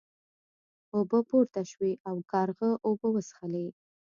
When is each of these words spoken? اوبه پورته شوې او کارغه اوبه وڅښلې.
اوبه 0.95 1.19
پورته 1.29 1.61
شوې 1.71 1.91
او 2.09 2.15
کارغه 2.31 2.69
اوبه 2.87 3.07
وڅښلې. 3.13 3.67